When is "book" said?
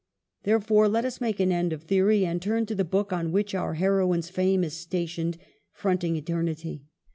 2.83-3.13